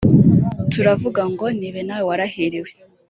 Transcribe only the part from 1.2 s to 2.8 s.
ngo nibe nawe warahiriwe”